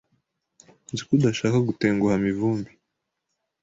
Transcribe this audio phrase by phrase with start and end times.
[0.91, 2.71] Nzi ko udashaka gutenguha Mivumbi.